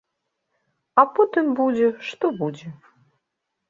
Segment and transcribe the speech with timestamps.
[1.03, 2.67] А потым будзе, што будзе.